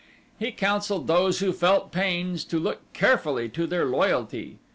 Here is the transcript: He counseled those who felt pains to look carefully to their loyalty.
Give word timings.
He 0.39 0.51
counseled 0.51 1.05
those 1.05 1.41
who 1.41 1.53
felt 1.53 1.91
pains 1.91 2.43
to 2.45 2.57
look 2.57 2.91
carefully 2.91 3.49
to 3.49 3.67
their 3.67 3.85
loyalty. 3.85 4.57